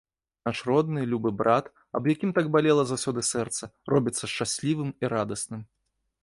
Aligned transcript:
Наш 0.47 0.59
родны, 0.67 1.01
любы 1.11 1.31
брат, 1.41 1.67
аб 1.99 2.09
якім 2.13 2.31
так 2.37 2.49
балела 2.55 2.83
заўсёды 2.93 3.21
сэрца, 3.31 3.71
робіцца 3.95 4.23
шчаслівым 4.33 4.89
і 5.05 5.15
радасным. 5.15 5.61